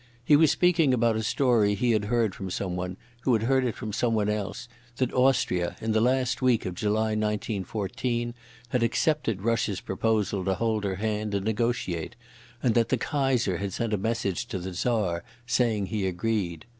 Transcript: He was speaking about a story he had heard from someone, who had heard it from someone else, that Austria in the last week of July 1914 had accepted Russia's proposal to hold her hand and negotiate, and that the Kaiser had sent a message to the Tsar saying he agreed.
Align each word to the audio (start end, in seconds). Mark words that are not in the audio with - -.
He 0.25 0.35
was 0.35 0.49
speaking 0.49 0.95
about 0.95 1.15
a 1.15 1.21
story 1.21 1.75
he 1.75 1.91
had 1.91 2.05
heard 2.05 2.33
from 2.33 2.49
someone, 2.49 2.97
who 3.21 3.33
had 3.33 3.43
heard 3.43 3.63
it 3.63 3.75
from 3.75 3.93
someone 3.93 4.29
else, 4.29 4.67
that 4.97 5.13
Austria 5.13 5.75
in 5.79 5.91
the 5.91 6.01
last 6.01 6.41
week 6.41 6.65
of 6.65 6.73
July 6.73 7.09
1914 7.13 8.33
had 8.69 8.81
accepted 8.81 9.43
Russia's 9.43 9.79
proposal 9.79 10.43
to 10.45 10.55
hold 10.55 10.85
her 10.85 10.95
hand 10.95 11.35
and 11.35 11.45
negotiate, 11.45 12.15
and 12.63 12.73
that 12.73 12.89
the 12.89 12.97
Kaiser 12.97 13.57
had 13.57 13.73
sent 13.73 13.93
a 13.93 13.97
message 13.99 14.47
to 14.47 14.57
the 14.57 14.73
Tsar 14.73 15.23
saying 15.45 15.85
he 15.85 16.07
agreed. 16.07 16.65